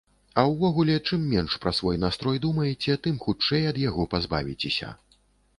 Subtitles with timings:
[0.43, 4.91] А ўвогуле, чым менш пра свой настрой думаеце, тым хутчэй ад яго пазбавіцеся.